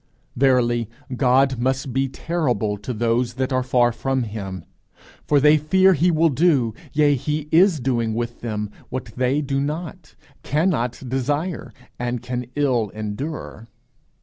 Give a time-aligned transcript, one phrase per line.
[0.35, 4.65] Verily, God must be terrible to those that are far from him;
[5.27, 9.59] for they fear he will do, yea, he is doing with them what they do
[9.61, 13.67] not, cannot desire, and can ill endure.